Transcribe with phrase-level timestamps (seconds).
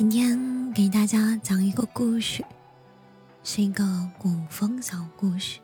[0.00, 2.42] 今天给大家讲一个故事，
[3.44, 3.84] 是一个
[4.16, 5.60] 古风小故事。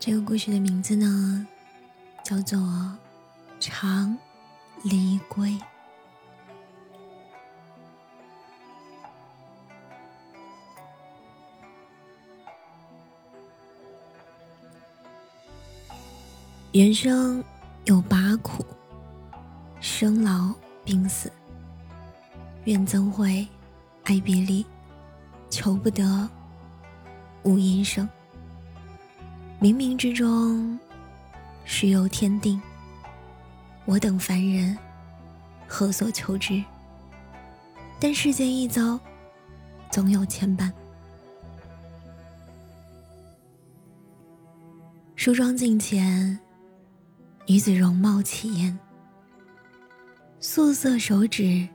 [0.00, 1.46] 这个故事的名字呢，
[2.24, 2.58] 叫做
[3.60, 4.18] 《长
[4.82, 5.50] 离归》。
[16.72, 17.44] 人生
[17.84, 18.66] 有八苦：
[19.80, 20.52] 生老
[20.84, 21.30] 病死。
[22.64, 23.46] 愿怎会
[24.04, 24.64] 爱别离，
[25.48, 26.28] 求不得
[27.42, 28.08] 无音声。
[29.60, 30.78] 冥冥之中，
[31.64, 32.60] 事有天定。
[33.86, 34.76] 我等凡人，
[35.66, 36.62] 何所求之？
[37.98, 39.00] 但世间一遭，
[39.90, 40.70] 总有牵绊。
[45.16, 46.38] 梳妆镜前，
[47.46, 48.78] 女子容貌起艳，
[50.40, 51.66] 素色手指。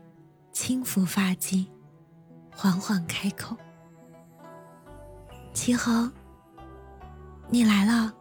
[0.55, 1.68] 轻抚发髻，
[2.50, 3.58] 缓缓开口
[5.53, 6.09] ：“齐恒，
[7.50, 8.14] 你来了。”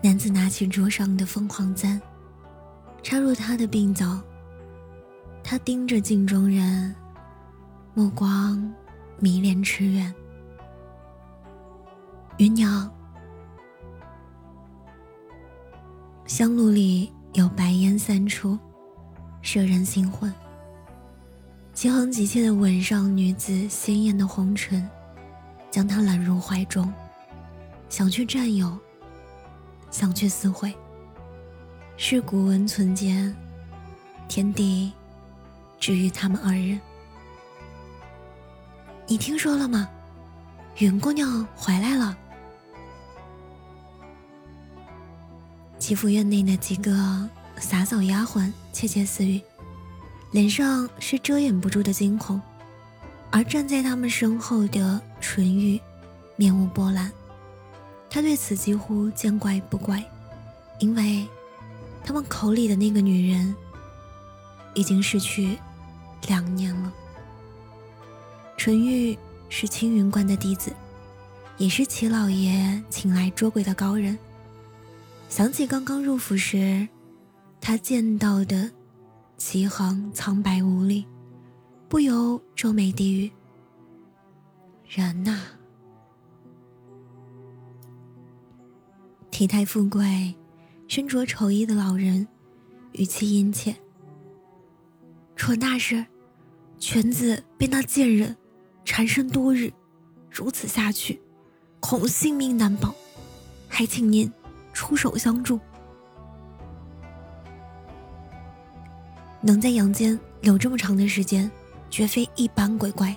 [0.00, 2.00] 男子拿起桌上的凤凰簪，
[3.02, 4.22] 插入他的鬓角。
[5.42, 6.94] 他盯着镜中人，
[7.92, 8.72] 目光
[9.18, 10.14] 迷恋痴怨。
[12.38, 12.88] 芸娘，
[16.24, 17.12] 香炉里。
[17.34, 18.58] 有白烟散出，
[19.40, 20.32] 摄人心魂。
[21.72, 24.88] 齐恒急切地吻上女子鲜艳的红唇，
[25.70, 26.92] 将她揽入怀中，
[27.88, 28.76] 想去占有，
[29.90, 30.74] 想去撕毁。
[31.96, 33.34] 是古文存间，
[34.26, 34.92] 天地
[35.78, 36.80] 只予他们二人。
[39.06, 39.88] 你听说了吗？
[40.78, 42.16] 云姑娘回来了。
[45.80, 49.40] 齐府院内的几个洒扫丫鬟窃窃私语，
[50.30, 52.38] 脸上是遮掩不住的惊恐，
[53.30, 55.80] 而站在他们身后的纯玉，
[56.36, 57.10] 面无波澜。
[58.10, 60.04] 他对此几乎见怪不怪，
[60.80, 61.26] 因为
[62.04, 63.54] 他们口里的那个女人
[64.74, 65.58] 已经逝去
[66.28, 66.92] 两年了。
[68.58, 69.18] 纯玉
[69.48, 70.70] 是青云观的弟子，
[71.56, 74.18] 也是齐老爷请来捉鬼的高人。
[75.30, 76.88] 想起刚刚入府时，
[77.60, 78.68] 他见到的
[79.36, 81.06] 齐恒苍白无力，
[81.88, 83.30] 不由皱眉低语
[84.88, 85.38] ：“人呐，
[89.30, 90.34] 体态富贵、
[90.88, 92.26] 身着绸衣的老人，
[92.92, 93.76] 语气殷切。
[95.36, 96.04] 楚大师，
[96.76, 98.36] 犬子被那贱人
[98.84, 99.72] 缠身多日，
[100.28, 101.22] 如此下去，
[101.78, 102.92] 恐性命难保，
[103.68, 104.30] 还请您。”
[104.80, 105.60] 出手相助，
[109.42, 111.50] 能在阳间留这么长的时间，
[111.90, 113.14] 绝非一般鬼怪。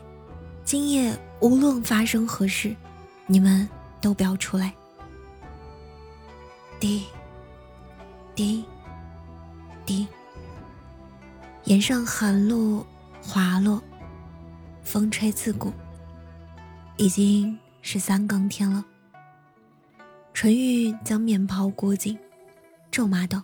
[0.65, 2.75] 今夜无论发生何事，
[3.27, 3.67] 你们
[4.01, 4.73] 都不要出来。
[6.81, 7.05] 滴，
[8.35, 8.65] 滴，
[9.85, 10.05] 滴，
[11.63, 12.85] 檐上寒露
[13.21, 13.81] 滑落，
[14.83, 15.71] 风吹刺骨，
[16.97, 18.83] 已经是三更天了。
[20.33, 22.17] 淳玉将面袍裹紧，
[22.91, 23.43] 咒骂道：“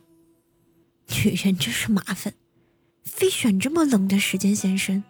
[1.24, 2.34] 女人真是麻烦，
[3.04, 5.04] 非选这么冷的时间现身。”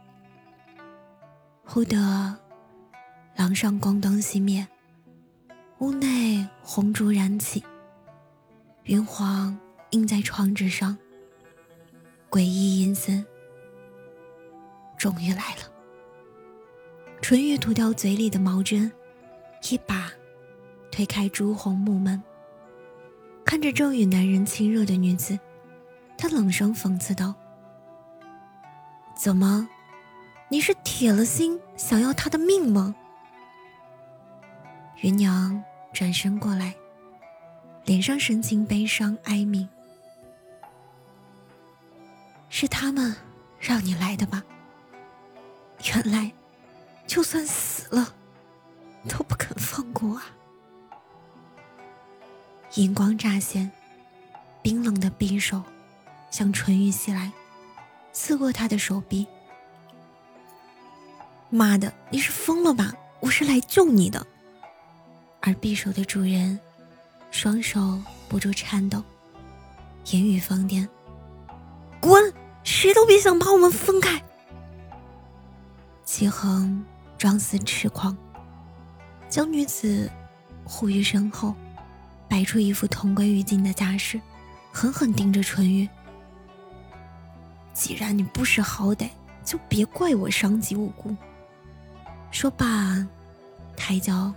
[1.64, 2.38] 忽得，
[3.36, 4.68] 廊上光灯熄灭，
[5.80, 7.64] 屋内红烛燃起，
[8.84, 9.58] 云黄
[9.92, 10.98] 映在窗纸上，
[12.30, 13.26] 诡异阴森。
[14.98, 15.72] 终于来了。
[17.22, 18.92] 纯玉吐掉嘴里的毛针，
[19.72, 20.12] 一把。
[21.00, 22.22] 推开朱红木门，
[23.46, 25.40] 看着正与男人亲热的女子，
[26.18, 27.34] 他冷声讽刺道
[29.16, 29.66] ：“怎么，
[30.50, 32.94] 你是铁了心想要他的命吗？”
[35.00, 36.76] 芸娘转身过来，
[37.86, 39.66] 脸上神情悲伤哀悯
[42.52, 43.16] ：“是他们
[43.58, 44.44] 让你来的吧？
[45.86, 46.30] 原来，
[47.08, 48.14] 就算死了，
[49.08, 50.26] 都不肯放过啊！”
[52.80, 53.70] 银光乍现，
[54.62, 55.62] 冰冷的匕首
[56.32, 57.30] 向纯玉袭来，
[58.14, 59.28] 刺过他的手臂。
[61.50, 62.94] 妈的，你是疯了吧？
[63.20, 64.26] 我是来救你的。
[65.42, 66.58] 而匕首的主人，
[67.32, 69.04] 双手不住颤抖，
[70.12, 70.88] 言语疯癫
[72.00, 72.34] ：“滚！
[72.64, 74.24] 谁都别想把我们分开！”
[76.06, 76.86] 齐恒
[77.18, 78.16] 装死痴狂，
[79.28, 80.10] 将女子
[80.64, 81.54] 护于身后。
[82.30, 84.22] 摆出一副同归于尽的架势，
[84.72, 85.90] 狠狠盯着纯玉。
[87.74, 89.10] 既然你不识好歹，
[89.44, 91.16] 就别怪我伤及无辜。
[92.30, 93.08] 说罢，
[93.76, 94.32] 抬脚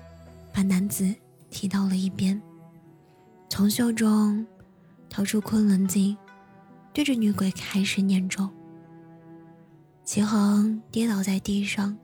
[0.52, 1.14] 把男子
[1.50, 2.40] 踢到了一边，
[3.50, 4.46] 从袖中
[5.10, 6.16] 掏出昆仑镜，
[6.94, 8.48] 对着女鬼开始念咒。
[10.04, 11.96] 齐恒跌倒在地上，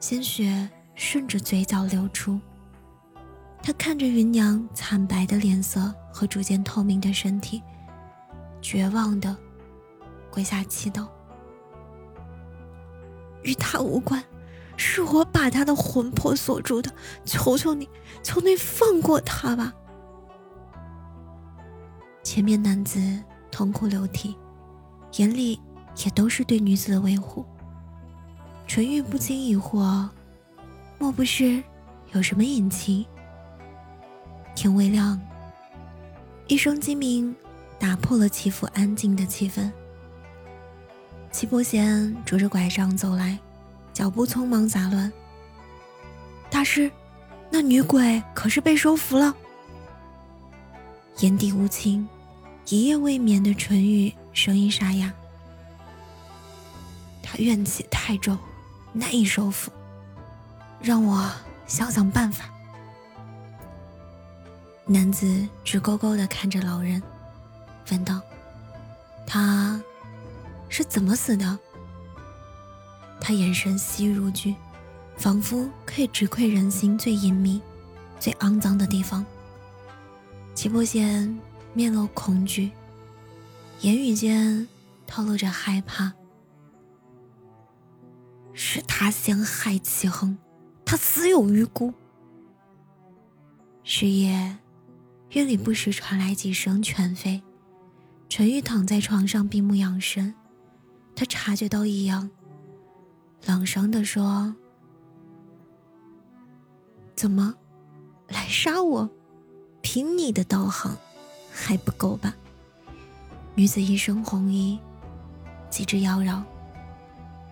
[0.00, 2.40] 鲜血顺着嘴角流出。
[3.66, 7.60] 他看着芸娘惨白的脸色和逐渐透明的身体，
[8.62, 9.36] 绝望的
[10.30, 11.08] 跪下祈祷
[13.42, 14.22] ：“与他无关。”
[14.78, 16.92] 是我把他的魂魄锁住的，
[17.24, 17.88] 求求你，
[18.22, 19.74] 求你放过他吧！
[22.22, 23.00] 前面男子
[23.50, 24.36] 痛哭流涕，
[25.16, 25.60] 眼里
[26.04, 27.44] 也都是对女子的维护。
[28.68, 30.08] 纯玉不禁疑惑：
[31.00, 31.60] 莫不是
[32.12, 33.04] 有什么隐情？
[34.56, 35.20] 天微亮，
[36.48, 37.32] 一声鸡鸣
[37.78, 39.70] 打破了齐府安静的气氛。
[41.30, 43.38] 齐伯贤拄着拐杖走来。
[43.92, 45.10] 脚步匆忙杂乱。
[46.50, 46.90] 大师，
[47.48, 49.34] 那女鬼可是被收服了？
[51.20, 52.06] 眼底无情，
[52.68, 55.10] 一夜未眠的纯玉声音沙哑。
[57.22, 58.36] 她怨气太重，
[58.92, 59.72] 难以收服，
[60.82, 61.32] 让我
[61.66, 62.44] 想想办法。
[64.88, 67.02] 男子直勾勾的看着老人，
[67.90, 68.20] 问道
[69.26, 69.82] ：“他
[70.68, 71.58] 是怎么死的？”
[73.20, 74.54] 他眼神细如炬，
[75.16, 77.60] 仿佛可以直窥人心最隐秘、
[78.20, 79.26] 最肮脏的地方。
[80.54, 81.36] 齐伯贤
[81.74, 82.70] 面露恐惧，
[83.80, 84.68] 言语间
[85.04, 86.12] 透露着害怕。
[88.52, 90.38] 是他陷害齐恒，
[90.84, 91.92] 他死有余辜。
[93.82, 94.06] 是
[95.36, 97.42] 院里不时传来几声犬吠。
[98.26, 100.34] 陈玉躺在床上闭目养神，
[101.14, 102.30] 他察觉到异样。
[103.44, 104.56] 冷声地说
[107.14, 107.54] ：“怎么，
[108.28, 109.10] 来杀我？
[109.82, 110.96] 凭你的道行，
[111.52, 112.34] 还不够吧？”
[113.54, 114.80] 女子一身红衣，
[115.68, 116.42] 机智妖娆，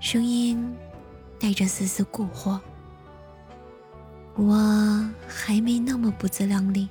[0.01, 0.75] 声音
[1.39, 2.59] 带着丝丝蛊惑。
[4.37, 6.89] 我还没那么不自量力。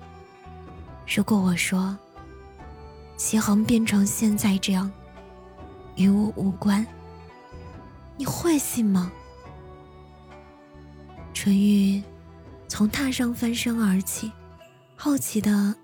[1.05, 1.97] 如果我说，
[3.17, 4.91] 齐恒变成现在这样，
[5.95, 6.85] 与我无关。
[8.17, 9.11] 你会信吗？
[11.33, 12.01] 纯玉
[12.67, 14.31] 从榻上翻身而起，
[14.95, 15.75] 好奇的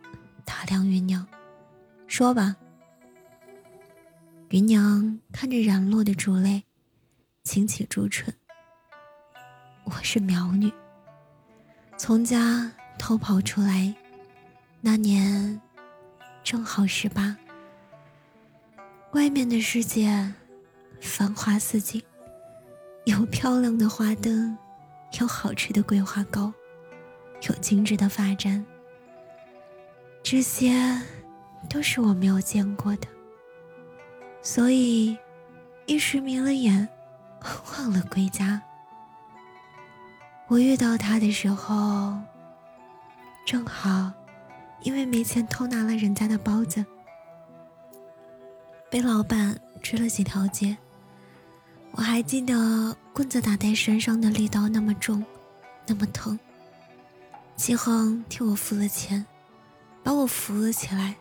[0.45, 1.25] 打量芸娘，
[2.07, 2.55] 说吧。
[4.49, 6.63] 芸娘看着染落的烛泪，
[7.43, 8.33] 轻启朱唇
[9.85, 10.71] ：“我是苗女，
[11.97, 13.93] 从家偷跑出来，
[14.81, 15.61] 那年
[16.43, 17.35] 正好十八。
[19.11, 20.33] 外面的世界
[21.01, 22.01] 繁花似锦。”
[23.05, 24.55] 有漂亮的花灯，
[25.19, 26.53] 有好吃的桂花糕，
[27.47, 28.63] 有精致的发簪，
[30.21, 31.01] 这些
[31.69, 33.07] 都是我没有见过的，
[34.43, 35.17] 所以
[35.87, 36.87] 一时迷了眼，
[37.71, 38.61] 忘了归家。
[40.47, 42.15] 我遇到他的时候，
[43.43, 44.11] 正好
[44.81, 46.85] 因为没钱偷拿了人家的包子，
[48.89, 50.77] 被老板追了几条街。
[51.91, 55.23] 我还记得棍子打在身上的力道那么重，
[55.85, 56.39] 那么疼。
[57.57, 59.25] 齐恒替我付了钱，
[60.03, 61.15] 把我扶了起来。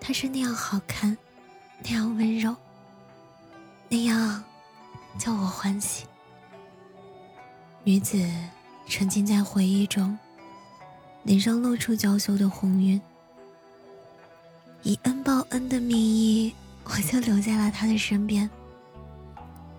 [0.00, 1.16] 他是那样好看，
[1.84, 2.56] 那样温柔，
[3.88, 4.42] 那样
[5.16, 6.04] 叫我欢喜。
[7.84, 8.18] 女子
[8.86, 10.18] 沉浸在回忆中，
[11.24, 13.00] 脸上露出娇羞的红晕。
[14.82, 16.52] 以恩报恩的名义，
[16.84, 18.48] 我就留在了他的身边。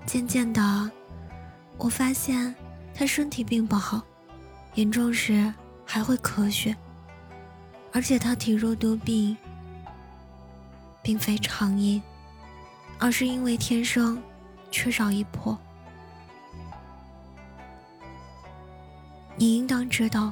[0.05, 0.91] 渐渐的，
[1.77, 2.53] 我发现
[2.93, 4.01] 他身体并不好，
[4.75, 5.53] 严重时
[5.85, 6.75] 还会咳血，
[7.91, 9.35] 而且他体弱多病，
[11.01, 12.01] 并非常因，
[12.99, 14.21] 而是因为天生
[14.71, 15.57] 缺少一魄。
[19.35, 20.31] 你应当知道，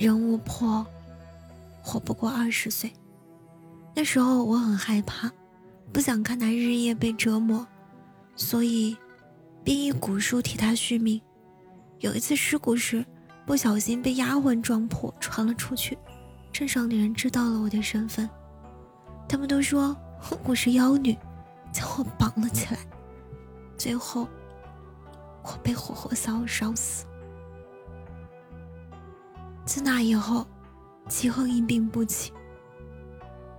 [0.00, 0.86] 人无魄，
[1.82, 2.90] 活不过二十岁。
[3.94, 5.30] 那时候我很害怕，
[5.92, 7.66] 不想看他日夜被折磨。
[8.34, 8.96] 所以，
[9.62, 11.20] 便以蛊术替他续命。
[11.98, 13.04] 有一次尸骨时，
[13.44, 15.98] 不小心被丫鬟撞破，传了出去。
[16.50, 18.26] 镇上的人知道了我的身份，
[19.28, 19.94] 他们都说
[20.44, 21.14] 我是妖女，
[21.74, 22.80] 将我绑了起来。
[23.76, 24.26] 最后，
[25.42, 27.04] 我被活活烧烧死。
[29.70, 30.44] 自那以后，
[31.08, 32.32] 齐恒一病不起。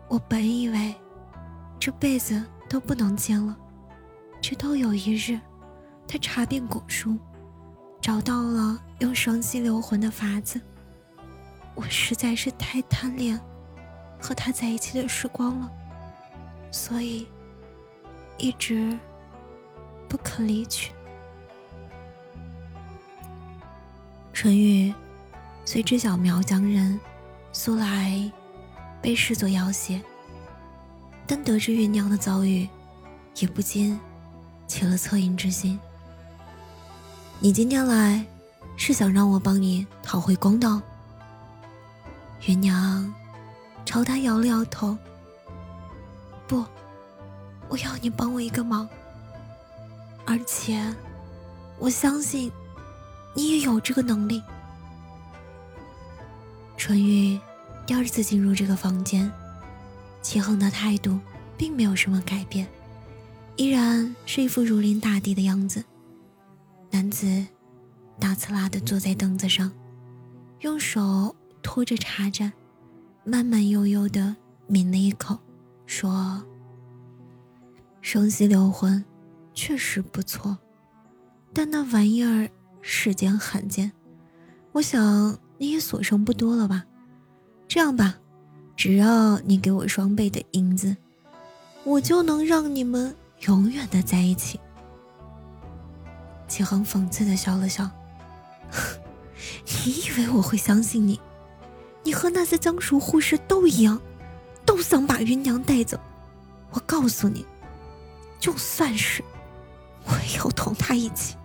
[0.10, 0.94] 我本以为
[1.80, 3.58] 这辈子都不能见了。
[4.42, 5.40] 直到有一日，
[6.06, 7.18] 他查遍古书，
[8.02, 10.60] 找到了用双溪流魂的法子。
[11.76, 13.40] 我实在是太贪恋
[14.20, 15.72] 和他在一起的时光了，
[16.72, 17.26] 所以
[18.38, 19.00] 一直
[20.10, 20.92] 不肯离去。
[24.34, 24.94] 春玉
[25.72, 27.00] 虽知晓苗疆人
[27.54, 28.30] 素来
[29.02, 30.02] 被视作妖邪，
[31.26, 32.68] 但得知芸娘的遭遇，
[33.38, 33.98] 也不禁
[34.68, 35.80] 起了恻隐之心。
[37.40, 38.22] 你今天来
[38.76, 40.82] 是想让我帮你讨回公道？
[42.48, 43.14] 芸娘
[43.86, 44.98] 朝他摇了摇头。
[46.50, 46.66] 不，
[47.70, 48.90] 我要你帮我一个忙，
[50.26, 50.86] 而且
[51.80, 52.52] 我相信。
[53.34, 54.44] 你也有这个能力。
[56.82, 57.40] 春玉
[57.86, 59.32] 第二次进入这个房间，
[60.24, 61.20] 齐恒的态度
[61.56, 62.68] 并没有什么改变，
[63.56, 65.86] 依然是一副如临大敌的样子。
[66.90, 67.46] 男子
[68.20, 69.72] 大刺啦的坐在凳子上，
[70.62, 72.52] 用手托着茶盏，
[73.24, 74.36] 慢慢悠悠的
[74.68, 75.38] 抿了一口，
[75.86, 76.44] 说
[78.02, 79.06] ：“生息流魂
[79.54, 80.58] 确实不错，
[81.54, 82.50] 但那玩意儿……”
[82.82, 83.92] 世间罕见，
[84.72, 86.84] 我想你也所剩不多了吧？
[87.68, 88.18] 这样吧，
[88.76, 90.98] 只要你给我双倍的银子，
[91.84, 94.60] 我就能让你们永远的在一起。
[96.48, 97.88] 齐恒讽刺的笑了笑
[99.86, 101.22] ：“你以为我会相信你？
[102.02, 104.02] 你和那些江熟护士都一样，
[104.66, 105.96] 都想把芸娘带走。
[106.72, 107.46] 我告诉你，
[108.40, 109.24] 就算是，
[110.06, 111.36] 我也要同她一起。”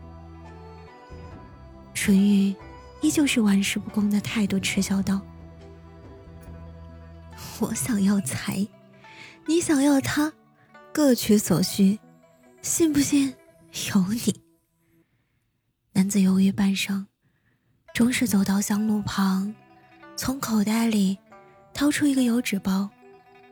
[1.92, 2.56] 纯玉
[3.06, 5.20] 依旧是玩世不恭的态度，嗤笑道
[7.60, 8.66] ：“我想要财，
[9.46, 10.32] 你想要他，
[10.92, 12.00] 各取所需，
[12.62, 13.32] 信不信
[13.94, 14.42] 由你。”
[15.94, 17.06] 男子犹豫半晌，
[17.94, 19.54] 终是走到香炉旁，
[20.16, 21.16] 从口袋里
[21.72, 22.90] 掏出一个油纸包，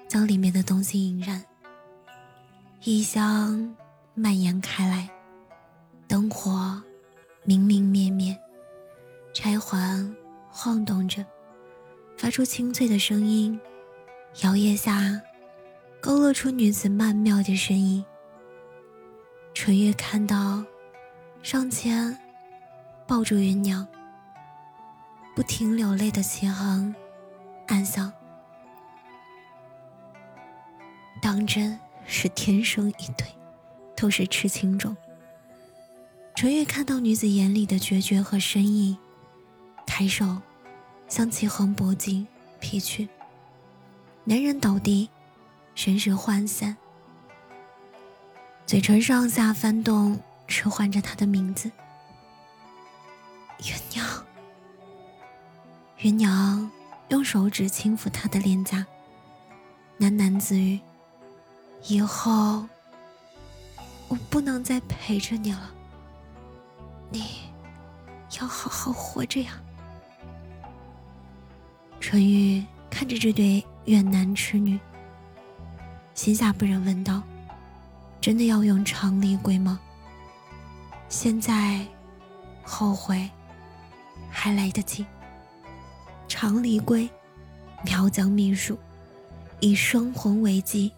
[0.08, 1.44] 将里面的东西引燃，
[2.82, 3.72] 异香
[4.14, 5.08] 蔓延开来，
[6.08, 6.82] 灯火
[7.44, 8.36] 明明灭灭。
[9.34, 10.14] 钗环
[10.48, 11.26] 晃动着，
[12.16, 13.60] 发出清脆的声音，
[14.42, 15.20] 摇曳下，
[16.00, 18.02] 勾勒出女子曼妙的身影。
[19.52, 20.64] 纯月看到，
[21.42, 22.16] 上前
[23.08, 23.84] 抱住芸娘，
[25.34, 26.94] 不停流泪的齐恒，
[27.66, 28.12] 暗想：
[31.20, 31.76] 当真
[32.06, 33.26] 是天生一对，
[33.96, 34.96] 都是痴情种。
[36.36, 38.96] 纯月看到女子眼里的决绝和深意。
[39.86, 40.40] 抬手，
[41.08, 42.26] 向齐恒脖颈
[42.60, 43.08] 劈去。
[44.24, 45.08] 男人倒地，
[45.74, 46.76] 神识涣散，
[48.66, 51.70] 嘴唇上下翻动，迟唤着他的名字。
[53.58, 54.06] 芸娘。
[55.98, 56.70] 芸娘
[57.08, 58.84] 用手指轻抚他的脸颊，
[60.00, 60.80] 喃喃自语
[61.86, 62.66] ：“以后，
[64.08, 65.70] 我不能再陪着你了。
[67.10, 67.40] 你，
[68.40, 69.60] 要好好活着呀。”
[72.14, 74.78] 纯玉看着这对怨男痴女，
[76.14, 77.20] 心下不忍问道
[78.22, 79.80] ：“真的要用长离归吗？
[81.08, 81.84] 现在
[82.62, 83.28] 后悔
[84.30, 85.04] 还来得及。
[86.28, 87.10] 长离归，
[87.84, 88.78] 苗疆秘术，
[89.58, 90.92] 以生魂为基，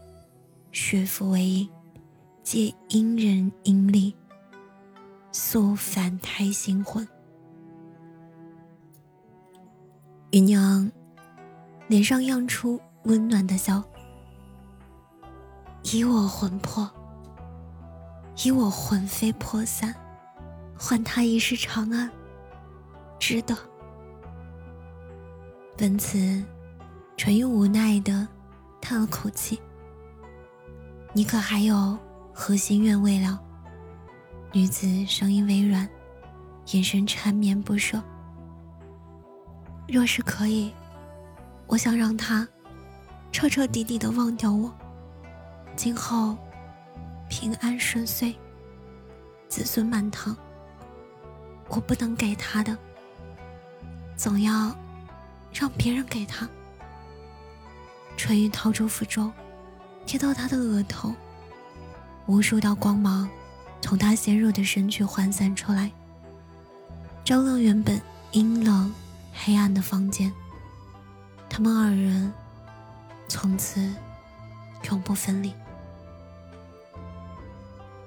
[0.71, 1.67] 血符为引，
[2.43, 4.15] 借阴人阴力，
[5.33, 7.09] 速反胎心魂。”
[10.33, 10.93] 云娘
[11.89, 13.81] 脸上漾出温暖的笑，
[15.85, 16.91] 以我魂魄，
[18.45, 19.95] 以我魂飞魄散，
[20.77, 22.11] 换他一世长安，
[23.21, 23.57] 值得。
[25.77, 26.43] 闻此，
[27.17, 28.27] 纯玉无奈的
[28.81, 29.61] 叹了口气
[31.15, 31.97] ：“你可还有
[32.33, 33.41] 何心愿未了？”
[34.53, 35.89] 女子声音微软，
[36.73, 38.03] 眼神缠绵不舍。
[39.87, 40.73] 若是可以，
[41.67, 42.47] 我想让他
[43.33, 44.73] 彻彻底底的忘掉我，
[45.75, 46.37] 今后
[47.29, 48.35] 平安顺遂，
[49.49, 50.37] 子孙满堂。
[51.69, 52.77] 我不能给他的，
[54.17, 54.75] 总要
[55.53, 56.49] 让别人给他。
[58.17, 59.31] 春雨掏出符咒，
[60.07, 61.13] 贴到他的额头，
[62.27, 63.29] 无数道光芒
[63.81, 65.91] 从他纤弱的身躯涣散出来，
[67.25, 68.95] 照亮原本阴冷。
[69.39, 70.33] 黑暗的房间，
[71.49, 72.33] 他们二人
[73.29, 73.95] 从此
[74.91, 75.53] 永不分离。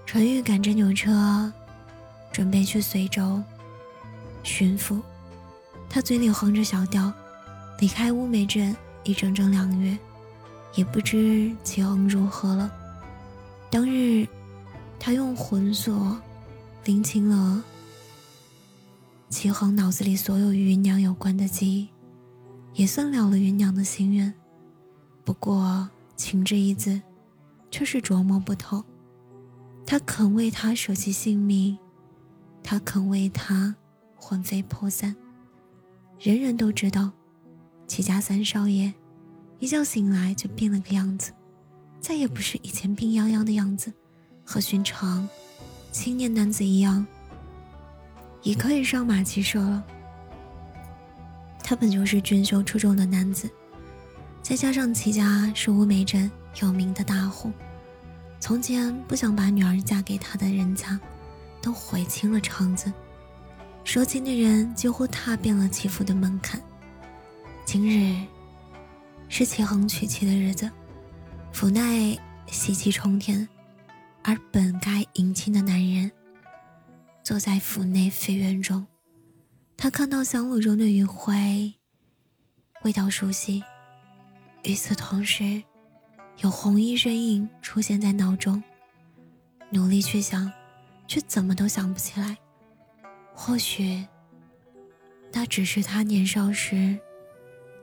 [0.05, 1.51] 陈玉赶着牛车，
[2.31, 3.41] 准备去随州
[4.43, 4.99] 巡抚。
[5.89, 7.11] 他嘴里哼着小调，
[7.79, 9.97] 离开乌梅镇已整整两个月，
[10.75, 12.71] 也不知齐衡如何了。
[13.71, 14.27] 当日，
[14.99, 16.19] 他用魂锁
[16.85, 17.63] 拎清了
[19.29, 21.87] 齐衡脑子里所有与芸娘有关的记忆，
[22.73, 24.33] 也算了了芸娘的心愿。
[25.23, 27.01] 不过“情”这一字，
[27.69, 28.83] 却是琢磨不透。
[29.85, 31.77] 他肯为她舍弃性命，
[32.63, 33.75] 他肯为她
[34.15, 35.15] 魂飞魄散。
[36.19, 37.11] 人人都知道，
[37.87, 38.93] 齐家三少爷
[39.59, 41.31] 一觉醒来就变了个样子。
[41.99, 43.91] 再也不是以前病殃殃的样子，
[44.45, 45.27] 和寻常
[45.91, 47.05] 青年男子一样，
[48.41, 49.85] 已可以上马骑射了。
[51.69, 53.47] 他本就是俊秀出众的男子，
[54.41, 56.29] 再加上齐家是乌梅镇
[56.63, 57.51] 有名的大户，
[58.39, 60.99] 从前不想把女儿嫁给他的人家，
[61.61, 62.91] 都悔青了肠子，
[63.83, 66.59] 说亲的人几乎踏遍了齐府的门槛。
[67.65, 68.19] 今日
[69.27, 70.67] 是齐恒娶妻的日子。
[71.51, 73.47] 府内喜气冲天，
[74.23, 76.11] 而本该迎亲的男人
[77.23, 78.83] 坐在府内妃院中。
[79.81, 81.73] 他看到香炉中的余晖，
[82.83, 83.63] 味道熟悉。
[84.63, 85.63] 与此同时，
[86.39, 88.61] 有红衣身影出现在脑中，
[89.69, 90.51] 努力去想，
[91.07, 92.37] 却怎么都想不起来。
[93.33, 94.05] 或许，
[95.31, 96.99] 那只是他年少时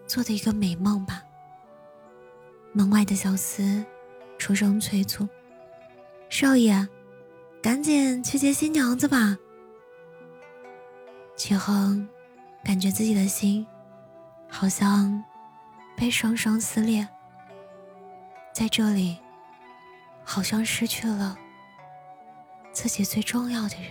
[0.06, 1.22] 做的一个美梦吧。
[2.74, 3.82] 门外的小厮
[4.36, 5.26] 出声催促
[6.28, 6.86] ：“少爷，
[7.62, 9.38] 赶紧去接新娘子吧。”
[11.36, 12.08] 齐恒
[12.64, 13.66] 感觉自己的心
[14.48, 15.22] 好像
[15.94, 17.06] 被双双撕裂，
[18.54, 19.18] 在这里，
[20.24, 21.36] 好像失去了
[22.72, 23.90] 自己最重要的人。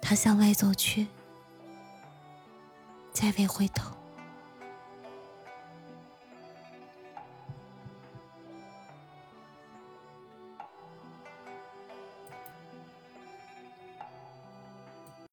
[0.00, 1.06] 他向外走去，
[3.12, 3.90] 再未回头。